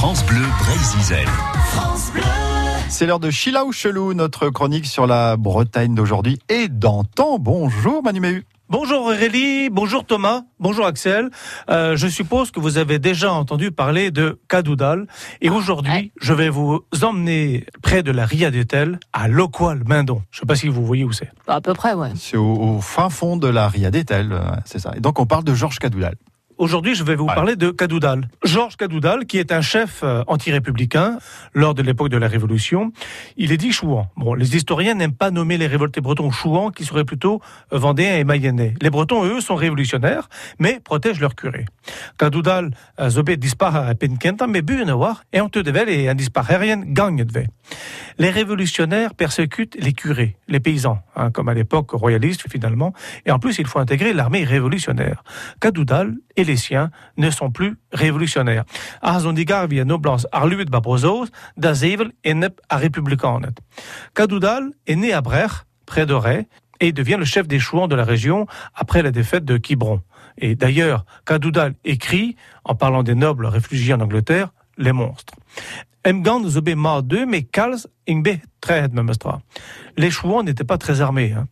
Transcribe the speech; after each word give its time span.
France 0.00 0.24
Bleu 0.24 0.40
Brésil. 0.60 1.28
C'est 2.88 3.04
l'heure 3.04 3.20
de 3.20 3.30
Chila 3.30 3.66
ou 3.66 3.72
Chelou, 3.72 4.14
notre 4.14 4.48
chronique 4.48 4.86
sur 4.86 5.06
la 5.06 5.36
Bretagne 5.36 5.94
d'aujourd'hui 5.94 6.38
et 6.48 6.68
d'antan. 6.68 7.38
Bonjour 7.38 8.02
Manu 8.02 8.20
Méhu. 8.20 8.46
Bonjour 8.70 9.02
Aurélie, 9.02 9.68
bonjour 9.68 10.06
Thomas, 10.06 10.44
bonjour 10.58 10.86
Axel. 10.86 11.28
Euh, 11.68 11.98
je 11.98 12.06
suppose 12.06 12.50
que 12.50 12.60
vous 12.60 12.78
avez 12.78 12.98
déjà 12.98 13.30
entendu 13.30 13.72
parler 13.72 14.10
de 14.10 14.40
Cadoudal 14.48 15.06
et 15.42 15.50
aujourd'hui 15.50 16.12
je 16.18 16.32
vais 16.32 16.48
vous 16.48 16.82
emmener 17.02 17.66
près 17.82 18.02
de 18.02 18.10
la 18.10 18.24
Ria 18.24 18.50
d'Etel 18.50 19.00
à 19.12 19.28
Loqual-Mindon. 19.28 20.22
Je 20.30 20.38
ne 20.38 20.40
sais 20.40 20.46
pas 20.46 20.56
si 20.56 20.68
vous 20.68 20.86
voyez 20.86 21.04
où 21.04 21.12
c'est. 21.12 21.30
À 21.46 21.60
peu 21.60 21.74
près, 21.74 21.92
ouais. 21.92 22.12
C'est 22.14 22.38
au, 22.38 22.54
au 22.54 22.80
fin 22.80 23.10
fond 23.10 23.36
de 23.36 23.48
la 23.48 23.68
Ria 23.68 23.90
d'Etel, 23.90 24.32
euh, 24.32 24.40
c'est 24.64 24.78
ça. 24.78 24.94
Et 24.96 25.00
donc 25.00 25.20
on 25.20 25.26
parle 25.26 25.44
de 25.44 25.52
Georges 25.52 25.78
Cadoudal. 25.78 26.14
Aujourd'hui, 26.60 26.94
je 26.94 27.04
vais 27.04 27.16
vous 27.16 27.24
parler 27.24 27.56
de 27.56 27.70
Cadoudal. 27.70 28.28
Georges 28.44 28.76
Cadoudal, 28.76 29.24
qui 29.24 29.38
est 29.38 29.50
un 29.50 29.62
chef 29.62 30.00
euh, 30.02 30.22
anti-républicain 30.26 31.16
lors 31.54 31.72
de 31.72 31.80
l'époque 31.80 32.10
de 32.10 32.18
la 32.18 32.28
Révolution, 32.28 32.92
il 33.38 33.50
est 33.50 33.56
dit 33.56 33.72
chouan. 33.72 34.10
Bon, 34.18 34.34
les 34.34 34.56
historiens 34.56 34.92
n'aiment 34.92 35.14
pas 35.14 35.30
nommer 35.30 35.56
les 35.56 35.66
révoltés 35.66 36.02
bretons 36.02 36.30
chouans, 36.30 36.70
qui 36.70 36.84
seraient 36.84 37.06
plutôt 37.06 37.40
euh, 37.72 37.78
vendéens 37.78 38.18
et 38.18 38.24
mayennais. 38.24 38.74
Les 38.82 38.90
bretons, 38.90 39.24
eux, 39.24 39.40
sont 39.40 39.54
révolutionnaires, 39.54 40.28
mais 40.58 40.80
protègent 40.84 41.20
leur 41.20 41.34
curé. 41.34 41.64
Cadoudal 42.18 42.72
euh, 43.00 43.08
zobe 43.08 43.30
dispara 43.30 43.86
à 43.86 43.94
Penkenta, 43.94 44.46
mais 44.46 44.60
war, 44.92 45.24
et 45.32 45.40
on 45.40 45.48
te 45.48 45.60
et 45.88 46.10
un 46.10 46.14
disparerien 46.14 46.82
gagne 46.84 47.24
de 47.24 47.32
Les 48.20 48.28
révolutionnaires 48.28 49.14
persécutent 49.14 49.78
les 49.80 49.94
curés, 49.94 50.36
les 50.46 50.60
paysans, 50.60 50.98
hein, 51.16 51.30
comme 51.30 51.48
à 51.48 51.54
l'époque 51.54 51.92
royaliste 51.92 52.50
finalement, 52.50 52.92
et 53.24 53.30
en 53.30 53.38
plus 53.38 53.58
il 53.58 53.66
faut 53.66 53.78
intégrer 53.78 54.12
l'armée 54.12 54.44
révolutionnaire. 54.44 55.24
Cadoudal 55.58 56.12
et 56.36 56.44
les 56.44 56.56
siens 56.56 56.90
ne 57.16 57.30
sont 57.30 57.50
plus 57.50 57.78
révolutionnaires. 57.92 58.64
Via 59.70 59.84
noblans 59.86 60.18
arluit 60.32 60.66
babrozos, 60.66 61.28
et 62.24 62.34
nep 62.34 62.60
républicanet. 62.70 63.54
Cadoudal 64.14 64.68
est 64.86 64.96
né 64.96 65.14
à 65.14 65.22
Brech, 65.22 65.52
près 65.86 66.04
de 66.04 66.12
Ray, 66.12 66.46
et 66.78 66.92
devient 66.92 67.16
le 67.18 67.24
chef 67.24 67.48
des 67.48 67.58
chouans 67.58 67.88
de 67.88 67.96
la 67.96 68.04
région 68.04 68.46
après 68.74 69.02
la 69.02 69.12
défaite 69.12 69.46
de 69.46 69.56
Quiberon. 69.56 70.02
Et 70.36 70.56
d'ailleurs, 70.56 71.06
Cadoudal 71.24 71.74
écrit, 71.86 72.36
en 72.64 72.74
parlant 72.74 73.02
des 73.02 73.14
nobles 73.14 73.46
réfugiés 73.46 73.94
en 73.94 74.00
Angleterre, 74.00 74.52
les 74.80 74.92
monstres. 74.92 75.34
Deux, 77.02 77.26
mais. 77.26 77.46
Les 79.96 80.10
chouans 80.10 80.42
n'étaient 80.42 80.64
pas 80.64 80.78
très 80.78 81.00
armés. 81.00 81.32
hein. 81.32 81.46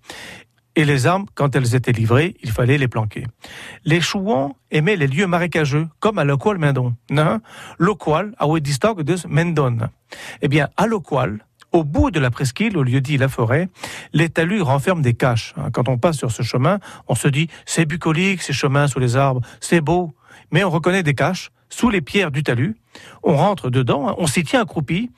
Et 0.75 0.85
les 0.85 1.07
armes, 1.07 1.27
quand 1.35 1.57
elles 1.57 1.75
étaient 1.75 1.93
livrées, 1.93 2.37
il 2.43 2.53
fallait 2.53 2.79
les 2.79 2.87
planquer. 2.89 3.27
Les 3.85 4.01
chouans 4.01 4.55
aimaient 4.71 4.95
les 4.97 5.09
lieux 5.09 5.27
marécageux, 5.27 5.89
comme 5.99 6.19
à 6.19 6.25
Loqual 6.25 6.57
Mendon. 6.59 6.95
Non, 7.11 7.41
Loqual, 7.79 8.33
à 8.39 8.47
de 8.47 9.29
Mendon. 9.29 9.79
Eh 10.41 10.49
bien, 10.49 10.69
à 10.77 10.87
Loqual, 10.87 11.45
au 11.73 11.83
bout 11.85 12.11
de 12.11 12.21
la 12.21 12.31
presqu'île, 12.31 12.77
au 12.79 12.85
lieu 12.85 13.01
dit 13.01 13.19
la 13.19 13.29
forêt, 13.29 13.69
les 14.13 14.29
talus 14.29 14.63
renferment 14.63 15.03
des 15.03 15.15
caches. 15.15 15.53
hein. 15.57 15.71
Quand 15.73 15.89
on 15.89 15.99
passe 15.99 16.17
sur 16.17 16.31
ce 16.31 16.43
chemin, 16.43 16.79
on 17.09 17.15
se 17.17 17.29
dit, 17.29 17.49
c'est 17.67 17.85
bucolique, 17.85 18.43
ces 18.43 18.53
chemins 18.53 18.87
sous 18.87 19.01
les 19.01 19.17
arbres, 19.17 19.41
c'est 19.61 19.81
beau. 19.81 20.15
Mais 20.53 20.63
on 20.65 20.71
reconnaît 20.71 21.03
des 21.03 21.15
caches 21.15 21.51
sous 21.69 21.91
les 21.91 22.01
pierres 22.01 22.31
du 22.31 22.43
talus. 22.43 22.77
On 23.23 23.37
rentre 23.37 23.71
dedans, 23.71 24.09
hein, 24.09 24.15
on 24.19 24.27
s'y 24.27 24.43
tient 24.43 24.63
accroupi. 24.63 25.11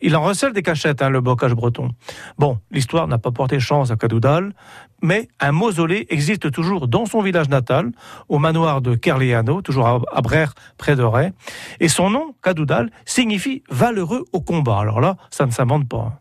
Il 0.00 0.16
en 0.16 0.22
recèle 0.22 0.52
des 0.52 0.62
cachettes, 0.62 1.02
hein, 1.02 1.10
le 1.10 1.20
bocage 1.20 1.54
breton. 1.54 1.90
Bon, 2.38 2.58
l'histoire 2.70 3.08
n'a 3.08 3.18
pas 3.18 3.30
porté 3.30 3.60
chance 3.60 3.90
à 3.90 3.96
Cadoudal, 3.96 4.54
mais 5.02 5.28
un 5.40 5.52
mausolée 5.52 6.06
existe 6.08 6.50
toujours 6.50 6.88
dans 6.88 7.06
son 7.06 7.20
village 7.20 7.48
natal, 7.48 7.92
au 8.28 8.38
manoir 8.38 8.80
de 8.80 8.94
Kerliano, 8.94 9.62
toujours 9.62 9.86
à, 9.86 10.20
Brère, 10.22 10.54
près 10.78 10.96
de 10.96 11.02
Ray. 11.02 11.32
Et 11.80 11.88
son 11.88 12.10
nom, 12.10 12.34
Cadoudal, 12.42 12.90
signifie 13.04 13.62
valeureux 13.70 14.24
au 14.32 14.40
combat. 14.40 14.78
Alors 14.78 15.00
là, 15.00 15.16
ça 15.30 15.44
ne 15.46 15.50
s'invente 15.50 15.88
pas. 15.88 15.98
hein. 15.98 16.18